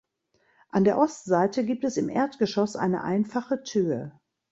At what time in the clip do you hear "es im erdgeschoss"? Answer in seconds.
1.83-2.75